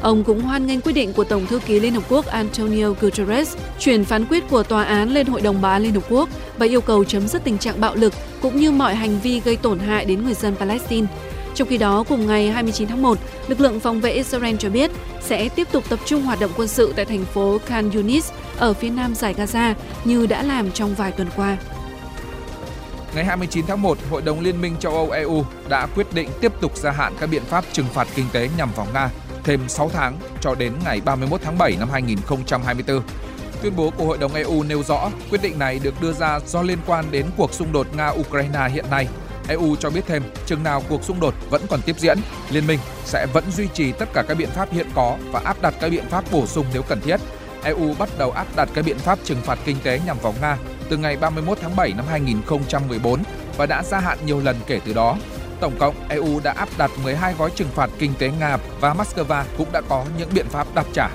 Ông 0.02 0.24
cũng 0.24 0.42
hoan 0.42 0.68
nghênh 0.68 0.82
quyết 0.82 0.94
định 0.94 1.14
của 1.14 1.24
Tổng 1.24 1.46
thư 1.46 1.60
ký 1.60 1.80
Liên 1.80 1.94
Hợp 1.94 2.04
Quốc 2.10 2.26
Antonio 2.26 2.90
Guterres 3.02 3.56
chuyển 3.80 4.06
phán 4.06 4.26
quyết 4.26 4.44
của 4.50 4.64
Tòa 4.64 4.84
án 4.84 5.14
lên 5.14 5.28
Hội 5.28 5.42
đồng 5.42 5.62
Bảo 5.62 5.72
an 5.72 5.84
Liên 5.84 5.94
Hợp 5.94 6.04
Quốc 6.10 6.30
và 6.58 6.66
yêu 6.66 6.82
cầu 6.82 7.04
chấm 7.04 7.28
dứt 7.28 7.44
tình 7.44 7.58
trạng 7.58 7.82
bạo 7.82 7.96
lực 7.96 8.14
cũng 8.42 8.58
như 8.58 8.72
mọi 8.72 8.96
hành 8.96 9.20
vi 9.24 9.40
gây 9.40 9.58
tổn 9.58 9.80
hại 9.80 10.06
đến 10.06 10.26
người 10.26 10.34
dân 10.34 10.56
Palestine. 10.56 11.08
Trong 11.56 11.68
khi 11.68 11.78
đó, 11.78 12.04
cùng 12.10 12.28
ngày 12.28 12.52
29 12.52 12.88
tháng 12.88 13.02
1, 13.02 13.18
lực 13.48 13.60
lượng 13.60 13.80
phòng 13.80 14.02
vệ 14.02 14.12
Israel 14.12 14.56
cho 14.60 14.70
biết 14.70 14.92
sẽ 15.22 15.50
tiếp 15.50 15.68
tục 15.72 15.84
tập 15.90 16.00
trung 16.06 16.22
hoạt 16.22 16.40
động 16.40 16.52
quân 16.58 16.68
sự 16.68 16.94
tại 16.96 17.06
thành 17.06 17.26
phố 17.26 17.58
Khan 17.66 17.92
Yunis 17.92 18.32
ở 18.58 18.74
phía 18.74 18.90
nam 18.90 19.16
giải 19.16 19.34
Gaza 19.34 19.74
như 20.04 20.26
đã 20.26 20.44
làm 20.44 20.72
trong 20.72 20.96
vài 20.96 21.12
tuần 21.12 21.28
qua. 21.36 21.58
Ngày 23.16 23.26
29 23.26 23.66
tháng 23.68 23.82
1, 23.82 23.98
Hội 24.10 24.22
đồng 24.22 24.40
Liên 24.40 24.62
minh 24.62 24.76
châu 24.80 24.94
Âu 24.94 25.12
EU 25.12 25.46
đã 25.70 25.88
quyết 25.96 26.14
định 26.14 26.30
tiếp 26.42 26.52
tục 26.62 26.78
gia 26.78 26.92
hạn 26.92 27.14
các 27.20 27.30
biện 27.30 27.44
pháp 27.44 27.66
trừng 27.72 27.86
phạt 27.94 28.08
kinh 28.16 28.26
tế 28.32 28.50
nhằm 28.58 28.70
vào 28.76 28.88
Nga 28.94 29.10
thêm 29.44 29.60
6 29.68 29.90
tháng 29.94 30.18
cho 30.42 30.56
đến 30.56 30.74
ngày 30.86 31.02
31 31.06 31.42
tháng 31.44 31.58
7 31.58 31.76
năm 31.80 31.90
2024. 31.92 33.02
Tuyên 33.62 33.76
bố 33.76 33.90
của 33.98 34.06
Hội 34.06 34.18
đồng 34.18 34.34
EU 34.34 34.64
nêu 34.64 34.84
rõ 34.84 35.10
quyết 35.30 35.42
định 35.42 35.60
này 35.60 35.80
được 35.84 36.02
đưa 36.02 36.14
ra 36.14 36.40
do 36.48 36.62
liên 36.62 36.78
quan 36.88 37.06
đến 37.12 37.26
cuộc 37.38 37.54
xung 37.54 37.72
đột 37.72 37.88
Nga-Ukraine 37.98 38.70
hiện 38.70 38.86
nay 38.90 39.08
EU 39.48 39.76
cho 39.76 39.90
biết 39.90 40.02
thêm, 40.08 40.24
chừng 40.46 40.64
nào 40.64 40.84
cuộc 40.90 41.04
xung 41.04 41.20
đột 41.20 41.34
vẫn 41.50 41.62
còn 41.70 41.82
tiếp 41.82 42.00
diễn, 42.00 42.18
Liên 42.52 42.68
minh 42.68 42.80
sẽ 43.06 43.28
vẫn 43.34 43.44
duy 43.52 43.68
trì 43.74 43.92
tất 43.92 44.10
cả 44.14 44.24
các 44.28 44.38
biện 44.38 44.50
pháp 44.50 44.72
hiện 44.72 44.88
có 44.96 45.18
và 45.32 45.42
áp 45.44 45.62
đặt 45.62 45.74
các 45.80 45.90
biện 45.92 46.06
pháp 46.10 46.24
bổ 46.32 46.46
sung 46.46 46.66
nếu 46.74 46.82
cần 46.82 47.02
thiết. 47.02 47.18
EU 47.64 47.96
bắt 48.00 48.10
đầu 48.18 48.32
áp 48.32 48.48
đặt 48.56 48.70
các 48.74 48.86
biện 48.86 48.98
pháp 48.98 49.20
trừng 49.24 49.42
phạt 49.44 49.60
kinh 49.66 49.78
tế 49.84 50.00
nhằm 50.06 50.18
vào 50.22 50.34
Nga 50.42 50.58
từ 50.90 50.98
ngày 50.98 51.18
31 51.18 51.58
tháng 51.62 51.76
7 51.76 51.94
năm 51.98 52.06
2014 52.10 53.24
và 53.58 53.66
đã 53.66 53.84
gia 53.84 54.00
hạn 54.00 54.18
nhiều 54.26 54.40
lần 54.40 54.56
kể 54.68 54.80
từ 54.86 54.94
đó. 54.94 55.18
Tổng 55.60 55.74
cộng, 55.80 55.96
EU 56.10 56.40
đã 56.44 56.52
áp 56.52 56.70
đặt 56.78 56.92
12 57.04 57.34
gói 57.40 57.50
trừng 57.56 57.68
phạt 57.76 57.90
kinh 58.00 58.14
tế 58.20 58.32
Nga 58.40 58.58
và 58.80 58.94
Moscow 58.94 59.44
cũng 59.58 59.68
đã 59.72 59.82
có 59.90 60.06
những 60.18 60.30
biện 60.34 60.46
pháp 60.50 60.68
đáp 60.76 60.86
trả. 60.94 61.10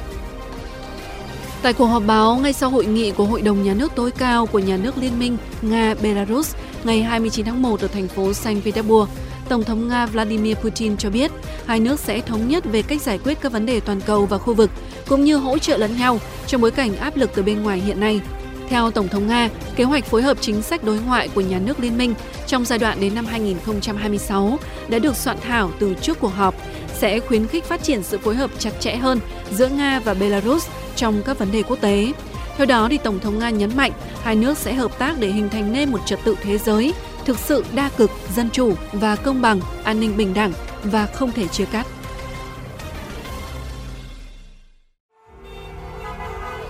Tại 1.63 1.73
cuộc 1.73 1.87
họp 1.87 2.03
báo 2.07 2.37
ngay 2.37 2.53
sau 2.53 2.71
hội 2.71 2.87
nghị 2.87 3.11
của 3.11 3.25
Hội 3.25 3.43
đồng 3.43 3.63
Nhà 3.63 3.75
nước 3.75 3.93
tối 3.95 4.11
cao 4.11 4.47
của 4.47 4.59
nhà 4.59 4.77
nước 4.77 4.99
Liên 4.99 5.19
minh 5.19 5.37
Nga-Belarus 5.63 6.55
ngày 6.85 7.03
29 7.03 7.47
tháng 7.47 7.63
1 7.63 7.81
ở 7.81 7.89
thành 7.89 8.09
phố 8.09 8.33
Saint 8.33 8.65
Petersburg, 8.65 9.11
Tổng 9.49 9.65
thống 9.65 9.89
Nga 9.89 10.07
Vladimir 10.07 10.57
Putin 10.57 10.97
cho 10.97 11.11
biết 11.11 11.31
hai 11.67 11.81
nước 11.81 12.01
sẽ 12.01 12.21
thống 12.21 12.49
nhất 12.49 12.65
về 12.65 12.83
cách 12.83 13.03
giải 13.03 13.19
quyết 13.25 13.41
các 13.41 13.53
vấn 13.53 13.67
đề 13.67 13.81
toàn 13.81 14.01
cầu 14.01 14.27
và 14.27 14.39
khu 14.39 14.55
vực, 14.55 14.71
cũng 15.09 15.25
như 15.25 15.37
hỗ 15.37 15.59
trợ 15.59 15.77
lẫn 15.77 15.97
nhau 15.99 16.21
trong 16.47 16.61
bối 16.61 16.71
cảnh 16.71 16.97
áp 16.97 17.17
lực 17.17 17.31
từ 17.35 17.43
bên 17.43 17.63
ngoài 17.63 17.81
hiện 17.81 18.01
nay. 18.01 18.21
Theo 18.69 18.91
Tổng 18.91 19.09
thống 19.09 19.27
Nga, 19.27 19.49
kế 19.77 19.85
hoạch 19.85 20.05
phối 20.05 20.23
hợp 20.23 20.37
chính 20.41 20.63
sách 20.63 20.85
đối 20.85 20.99
ngoại 20.99 21.29
của 21.29 21.41
nhà 21.41 21.59
nước 21.59 21.81
liên 21.81 21.99
minh 21.99 22.15
trong 22.47 22.65
giai 22.65 22.79
đoạn 22.79 23.01
đến 23.01 23.15
năm 23.15 23.27
2026 23.27 24.59
đã 24.89 24.99
được 24.99 25.17
soạn 25.17 25.37
thảo 25.41 25.71
từ 25.79 25.95
trước 25.95 26.21
cuộc 26.21 26.35
họp, 26.35 26.55
sẽ 26.95 27.21
khuyến 27.21 27.47
khích 27.47 27.65
phát 27.65 27.83
triển 27.83 28.03
sự 28.03 28.19
phối 28.19 28.35
hợp 28.35 28.51
chặt 28.59 28.71
chẽ 28.81 28.97
hơn 28.97 29.21
giữa 29.51 29.69
Nga 29.69 30.01
và 30.01 30.15
Belarus 30.15 30.67
trong 30.97 31.23
các 31.23 31.39
vấn 31.39 31.53
đề 31.53 31.63
quốc 31.63 31.81
tế. 31.81 32.13
Theo 32.57 32.67
đó, 32.67 32.89
thì 32.91 32.99
Tổng 32.99 33.21
thống 33.21 33.39
Nga 33.39 33.51
nhấn 33.51 33.77
mạnh 33.77 33.93
hai 34.23 34.37
nước 34.37 34.59
sẽ 34.59 34.75
hợp 34.75 34.99
tác 34.99 35.19
để 35.19 35.29
hình 35.29 35.49
thành 35.49 35.73
nên 35.73 35.91
một 35.91 36.01
trật 36.07 36.19
tự 36.25 36.37
thế 36.43 36.59
giới 36.59 36.95
thực 37.25 37.39
sự 37.39 37.65
đa 37.75 37.89
cực, 37.97 38.11
dân 38.37 38.51
chủ 38.51 38.75
và 38.93 39.17
công 39.17 39.43
bằng, 39.43 39.61
an 39.85 40.01
ninh 40.01 40.17
bình 40.17 40.35
đẳng 40.35 40.53
và 40.85 41.07
không 41.07 41.33
thể 41.33 41.49
chia 41.49 41.65
cắt. 41.65 41.87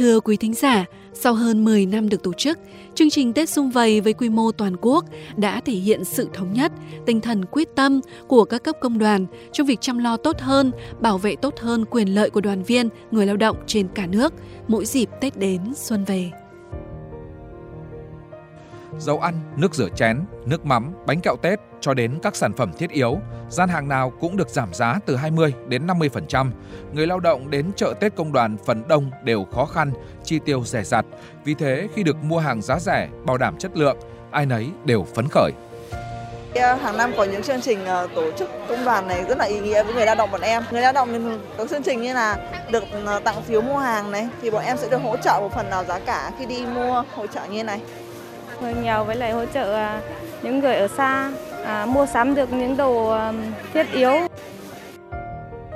Thưa 0.00 0.20
quý 0.20 0.36
thính 0.36 0.54
giả, 0.54 0.84
sau 1.12 1.34
hơn 1.34 1.64
10 1.64 1.86
năm 1.86 2.08
được 2.08 2.22
tổ 2.22 2.32
chức, 2.32 2.58
chương 2.94 3.10
trình 3.10 3.32
Tết 3.32 3.48
Xung 3.48 3.70
Vầy 3.70 4.00
với 4.00 4.12
quy 4.12 4.28
mô 4.28 4.52
toàn 4.52 4.76
quốc 4.80 5.04
đã 5.36 5.60
thể 5.60 5.72
hiện 5.72 6.04
sự 6.04 6.28
thống 6.34 6.52
nhất, 6.52 6.72
tinh 7.06 7.20
thần 7.20 7.44
quyết 7.44 7.68
tâm 7.74 8.00
của 8.26 8.44
các 8.44 8.62
cấp 8.62 8.76
công 8.80 8.98
đoàn 8.98 9.26
trong 9.52 9.66
việc 9.66 9.80
chăm 9.80 9.98
lo 9.98 10.16
tốt 10.16 10.40
hơn, 10.40 10.72
bảo 11.00 11.18
vệ 11.18 11.36
tốt 11.36 11.54
hơn 11.58 11.84
quyền 11.90 12.14
lợi 12.14 12.30
của 12.30 12.40
đoàn 12.40 12.62
viên, 12.62 12.88
người 13.10 13.26
lao 13.26 13.36
động 13.36 13.56
trên 13.66 13.88
cả 13.94 14.06
nước 14.06 14.32
mỗi 14.68 14.84
dịp 14.84 15.08
Tết 15.20 15.38
đến 15.38 15.60
xuân 15.74 16.04
về 16.04 16.30
dầu 19.00 19.18
ăn, 19.18 19.34
nước 19.56 19.74
rửa 19.74 19.88
chén, 19.96 20.20
nước 20.46 20.66
mắm, 20.66 20.92
bánh 21.06 21.20
kẹo 21.20 21.36
Tết 21.42 21.60
cho 21.80 21.94
đến 21.94 22.18
các 22.22 22.36
sản 22.36 22.52
phẩm 22.56 22.72
thiết 22.78 22.90
yếu, 22.90 23.18
gian 23.48 23.68
hàng 23.68 23.88
nào 23.88 24.12
cũng 24.20 24.36
được 24.36 24.48
giảm 24.48 24.74
giá 24.74 24.98
từ 25.06 25.16
20 25.16 25.54
đến 25.68 25.86
50%. 25.86 26.50
Người 26.92 27.06
lao 27.06 27.20
động 27.20 27.50
đến 27.50 27.72
chợ 27.76 27.94
Tết 28.00 28.16
công 28.16 28.32
đoàn 28.32 28.56
phần 28.66 28.88
đông 28.88 29.10
đều 29.24 29.44
khó 29.44 29.64
khăn, 29.64 29.92
chi 30.24 30.38
tiêu 30.44 30.64
rẻ 30.64 30.82
rặt. 30.82 31.06
Vì 31.44 31.54
thế 31.54 31.88
khi 31.94 32.02
được 32.02 32.16
mua 32.24 32.38
hàng 32.38 32.62
giá 32.62 32.78
rẻ, 32.78 33.08
bảo 33.24 33.38
đảm 33.38 33.56
chất 33.58 33.76
lượng, 33.76 33.96
ai 34.30 34.46
nấy 34.46 34.70
đều 34.84 35.06
phấn 35.14 35.26
khởi. 35.30 35.52
À, 36.54 36.74
hàng 36.74 36.96
năm 36.96 37.12
có 37.16 37.24
những 37.24 37.42
chương 37.42 37.60
trình 37.60 37.86
à, 37.86 38.06
tổ 38.14 38.32
chức 38.38 38.50
công 38.68 38.84
đoàn 38.84 39.08
này 39.08 39.24
rất 39.28 39.38
là 39.38 39.44
ý 39.44 39.60
nghĩa 39.60 39.82
với 39.82 39.94
người 39.94 40.06
lao 40.06 40.14
động 40.14 40.30
bọn 40.30 40.40
em. 40.40 40.62
Người 40.70 40.82
lao 40.82 40.92
động 40.92 41.38
có 41.58 41.66
chương 41.66 41.82
trình 41.82 42.02
như 42.02 42.14
là 42.14 42.36
được 42.70 42.84
à, 43.06 43.20
tặng 43.20 43.42
phiếu 43.42 43.60
mua 43.60 43.78
hàng 43.78 44.10
này 44.10 44.28
thì 44.42 44.50
bọn 44.50 44.64
em 44.64 44.76
sẽ 44.76 44.88
được 44.88 45.02
hỗ 45.02 45.16
trợ 45.16 45.38
một 45.40 45.52
phần 45.54 45.70
nào 45.70 45.84
giá 45.84 45.98
cả 45.98 46.32
khi 46.38 46.46
đi 46.46 46.66
mua 46.74 47.04
hỗ 47.14 47.26
trợ 47.26 47.40
như 47.50 47.64
này. 47.64 47.80
Người 48.62 48.74
nghèo 48.74 49.04
với 49.04 49.16
lại 49.16 49.32
hỗ 49.32 49.46
trợ 49.46 49.74
à, 49.74 50.00
những 50.42 50.60
người 50.60 50.76
ở 50.76 50.88
xa 50.88 51.32
à, 51.64 51.86
mua 51.86 52.06
sắm 52.06 52.34
được 52.34 52.52
những 52.52 52.76
đồ 52.76 53.16
thiết 53.74 53.92
yếu. 53.92 54.12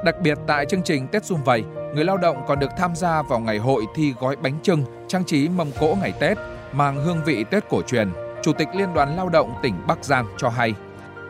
Đặc 0.05 0.15
biệt 0.21 0.39
tại 0.47 0.67
chương 0.67 0.83
trình 0.83 1.09
Tết 1.09 1.25
Xung 1.25 1.45
Vầy, 1.45 1.65
người 1.95 2.05
lao 2.05 2.17
động 2.17 2.45
còn 2.47 2.59
được 2.59 2.71
tham 2.77 2.97
gia 2.97 3.23
vào 3.23 3.41
ngày 3.41 3.59
hội 3.59 3.83
thi 3.95 4.15
gói 4.21 4.37
bánh 4.37 4.59
trưng, 4.63 4.85
trang 5.09 5.25
trí 5.25 5.49
mâm 5.49 5.71
cỗ 5.81 5.97
ngày 6.01 6.13
Tết, 6.21 6.39
mang 6.73 6.97
hương 6.97 7.21
vị 7.25 7.45
Tết 7.51 7.65
cổ 7.69 7.83
truyền. 7.83 8.09
Chủ 8.43 8.53
tịch 8.53 8.69
Liên 8.75 8.95
đoàn 8.95 9.17
Lao 9.17 9.29
động 9.29 9.55
tỉnh 9.63 9.75
Bắc 9.87 10.05
Giang 10.05 10.27
cho 10.37 10.49
hay. 10.49 10.75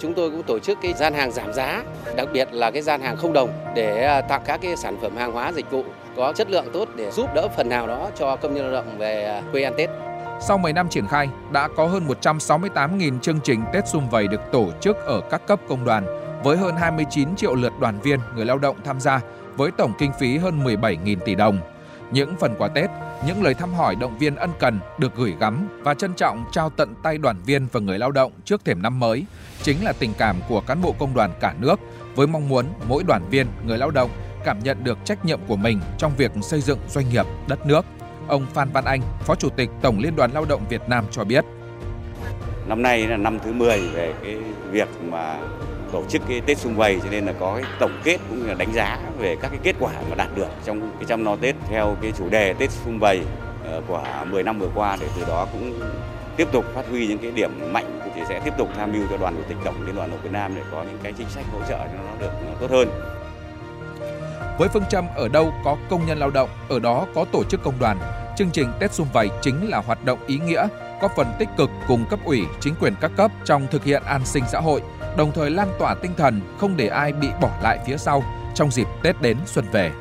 Chúng 0.00 0.14
tôi 0.14 0.30
cũng 0.30 0.42
tổ 0.42 0.58
chức 0.58 0.78
cái 0.82 0.92
gian 0.92 1.14
hàng 1.14 1.32
giảm 1.32 1.52
giá, 1.52 1.82
đặc 2.16 2.28
biệt 2.32 2.49
là 2.52 2.70
cái 2.70 2.82
gian 2.82 3.00
hàng 3.00 3.16
không 3.16 3.32
đồng 3.32 3.50
để 3.75 4.04
à, 4.04 4.20
tặng 4.20 4.42
các 4.44 4.61
cái 4.62 4.76
sản 4.76 4.96
phẩm 5.02 5.16
hàng 5.16 5.32
hóa 5.32 5.52
dịch 5.52 5.70
vụ 5.70 5.84
có 6.16 6.32
chất 6.32 6.50
lượng 6.50 6.66
tốt 6.73 6.88
để 6.96 7.11
giúp 7.11 7.34
đỡ 7.34 7.49
phần 7.56 7.68
nào 7.68 7.87
đó 7.87 8.11
cho 8.18 8.37
công 8.37 8.54
nhân 8.54 8.64
lao 8.64 8.73
động 8.73 8.99
về 8.99 9.25
à, 9.25 9.42
quê 9.52 9.62
ăn 9.62 9.75
Tết. 9.78 9.90
Sau 10.41 10.59
10 10.59 10.73
năm 10.73 10.88
triển 10.88 11.07
khai, 11.07 11.29
đã 11.53 11.69
có 11.76 11.87
hơn 11.87 12.09
168.000 12.09 13.19
chương 13.19 13.41
trình 13.41 13.62
Tết 13.73 13.88
xung 13.88 14.11
vầy 14.11 14.29
được 14.29 14.41
tổ 14.53 14.71
chức 14.81 14.97
ở 14.97 15.21
các 15.31 15.47
cấp 15.47 15.61
công 15.69 15.85
đoàn, 15.85 16.07
với 16.45 16.57
hơn 16.57 16.76
29 16.76 17.37
triệu 17.37 17.55
lượt 17.55 17.73
đoàn 17.81 18.00
viên, 18.00 18.21
người 18.37 18.45
lao 18.45 18.59
động 18.59 18.76
tham 18.85 19.00
gia, 19.00 19.21
với 19.57 19.71
tổng 19.71 19.93
kinh 19.99 20.12
phí 20.21 20.38
hơn 20.38 20.64
17.000 20.64 21.17
tỷ 21.25 21.35
đồng. 21.35 21.59
Những 22.11 22.37
phần 22.41 22.55
quà 22.59 22.69
Tết, 22.69 22.91
những 23.26 23.43
lời 23.43 23.55
thăm 23.55 23.75
hỏi 23.75 23.97
động 23.97 24.19
viên 24.19 24.37
ân 24.37 24.50
cần 24.59 24.81
được 24.99 25.17
gửi 25.17 25.35
gắm 25.41 25.69
và 25.83 25.95
trân 25.95 26.14
trọng 26.14 26.45
trao 26.53 26.71
tận 26.71 26.95
tay 27.03 27.19
đoàn 27.19 27.37
viên 27.47 27.67
và 27.73 27.81
người 27.81 27.99
lao 27.99 28.12
động 28.12 28.33
trước 28.45 28.64
thềm 28.64 28.83
năm 28.83 29.00
mới, 29.00 29.25
chính 29.62 29.85
là 29.85 29.93
tình 29.93 30.12
cảm 30.19 30.37
của 30.49 30.61
cán 30.61 30.83
bộ 30.83 30.95
công 30.99 31.14
đoàn 31.14 31.31
cả 31.41 31.55
nước, 31.61 31.81
với 32.14 32.26
mong 32.26 32.49
muốn 32.49 32.67
mỗi 32.88 33.03
đoàn 33.07 33.23
viên, 33.31 33.47
người 33.67 33.79
lao 33.79 33.91
động 33.91 34.11
cảm 34.45 34.59
nhận 34.59 34.85
được 34.85 34.99
trách 35.05 35.25
nhiệm 35.25 35.41
của 35.47 35.57
mình 35.57 35.81
trong 35.99 36.12
việc 36.17 36.33
xây 36.43 36.61
dựng 36.61 36.79
doanh 36.88 37.09
nghiệp, 37.09 37.26
đất 37.49 37.67
nước. 37.67 37.85
Ông 38.28 38.47
Phan 38.54 38.69
Văn 38.73 38.85
Anh, 38.85 39.00
Phó 39.21 39.35
Chủ 39.35 39.49
tịch 39.49 39.71
Tổng 39.83 39.99
Liên 39.99 40.16
đoàn 40.16 40.31
Lao 40.33 40.45
động 40.49 40.62
Việt 40.69 40.83
Nam 40.88 41.04
cho 41.11 41.25
biết. 41.25 41.45
Năm 42.66 42.83
nay 42.83 43.07
là 43.07 43.16
năm 43.16 43.38
thứ 43.45 43.52
10 43.52 43.81
về 43.81 44.14
cái 44.23 44.37
việc 44.71 44.88
mà 45.11 45.38
tổ 45.93 46.04
chức 46.09 46.23
cái 46.28 46.40
Tết 46.40 46.59
xung 46.59 46.76
vầy 46.76 47.00
cho 47.02 47.11
nên 47.11 47.26
là 47.26 47.33
có 47.40 47.54
cái 47.54 47.71
tổng 47.81 48.00
kết 48.04 48.19
cũng 48.28 48.43
như 48.43 48.47
là 48.47 48.54
đánh 48.54 48.73
giá 48.73 48.99
về 49.19 49.37
các 49.43 49.49
cái 49.49 49.61
kết 49.62 49.76
quả 49.81 49.93
mà 50.11 50.14
đạt 50.16 50.28
được 50.37 50.49
trong 50.64 50.90
cái 50.99 51.04
chăm 51.09 51.25
lo 51.25 51.37
Tết 51.37 51.54
theo 51.69 51.97
cái 52.02 52.12
chủ 52.19 52.28
đề 52.28 52.52
Tết 52.52 52.71
xung 52.71 52.99
vầy 52.99 53.21
ờ, 53.64 53.83
của 53.88 54.02
10 54.31 54.43
năm 54.43 54.59
vừa 54.59 54.71
qua 54.75 54.97
để 55.00 55.07
từ 55.16 55.25
đó 55.28 55.47
cũng 55.52 55.81
tiếp 56.37 56.49
tục 56.52 56.64
phát 56.75 56.88
huy 56.90 57.07
những 57.07 57.19
cái 57.19 57.31
điểm 57.31 57.73
mạnh 57.73 58.00
thì 58.14 58.21
sẽ 58.28 58.40
tiếp 58.45 58.52
tục 58.59 58.69
tham 58.76 58.93
mưu 58.93 59.02
cho 59.11 59.16
đoàn 59.16 59.35
chủ 59.37 59.43
tịch 59.49 59.59
tổng 59.64 59.75
liên 59.87 59.97
đoàn 59.97 60.09
lao 60.11 60.16
động 60.16 60.21
Việt 60.23 60.33
Nam 60.33 60.52
để 60.57 60.62
có 60.71 60.83
những 60.83 60.99
cái 61.02 61.12
chính 61.12 61.28
sách 61.28 61.45
hỗ 61.52 61.59
trợ 61.69 61.78
cho 61.78 62.02
nó 62.07 62.21
được 62.21 62.33
tốt 62.61 62.71
hơn. 62.71 63.13
Với 64.58 64.68
phương 64.68 64.84
châm 64.90 65.06
ở 65.14 65.28
đâu 65.28 65.52
có 65.64 65.76
công 65.90 66.06
nhân 66.06 66.18
lao 66.18 66.30
động, 66.30 66.50
ở 66.68 66.78
đó 66.78 67.06
có 67.14 67.25
tổ 67.32 67.44
chức 67.44 67.62
công 67.62 67.78
đoàn, 67.78 67.99
chương 68.37 68.50
trình 68.50 68.68
Tết 68.80 68.92
xung 68.92 69.08
vầy 69.12 69.30
chính 69.42 69.68
là 69.68 69.78
hoạt 69.78 70.04
động 70.04 70.18
ý 70.26 70.38
nghĩa, 70.38 70.66
có 71.00 71.08
phần 71.16 71.26
tích 71.38 71.49
cực 71.56 71.70
cùng 71.88 72.04
cấp 72.11 72.20
ủy, 72.25 72.42
chính 72.61 72.75
quyền 72.80 72.94
các 73.00 73.11
cấp 73.16 73.30
trong 73.44 73.66
thực 73.70 73.84
hiện 73.84 74.02
an 74.06 74.20
sinh 74.25 74.44
xã 74.52 74.61
hội, 74.61 74.82
đồng 75.16 75.32
thời 75.32 75.50
lan 75.50 75.68
tỏa 75.78 75.94
tinh 75.94 76.12
thần 76.16 76.40
không 76.58 76.76
để 76.76 76.88
ai 76.88 77.12
bị 77.12 77.28
bỏ 77.40 77.50
lại 77.62 77.78
phía 77.87 77.96
sau 77.96 78.23
trong 78.54 78.70
dịp 78.70 78.87
Tết 79.02 79.23
đến 79.23 79.37
xuân 79.46 79.64
về. 79.73 79.92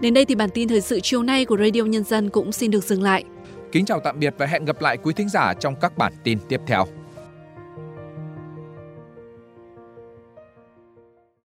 Đến 0.00 0.14
đây 0.14 0.24
thì 0.24 0.34
bản 0.34 0.50
tin 0.54 0.68
thời 0.68 0.80
sự 0.80 1.00
chiều 1.02 1.22
nay 1.22 1.44
của 1.44 1.56
Radio 1.56 1.82
Nhân 1.82 2.04
dân 2.04 2.30
cũng 2.30 2.52
xin 2.52 2.70
được 2.70 2.84
dừng 2.84 3.02
lại. 3.02 3.24
Kính 3.72 3.84
chào 3.84 4.00
tạm 4.00 4.18
biệt 4.18 4.34
và 4.38 4.46
hẹn 4.46 4.64
gặp 4.64 4.80
lại 4.80 4.96
quý 4.96 5.12
thính 5.12 5.28
giả 5.28 5.54
trong 5.54 5.74
các 5.80 5.98
bản 5.98 6.12
tin 6.24 6.38
tiếp 6.48 6.60
theo. 6.66 6.86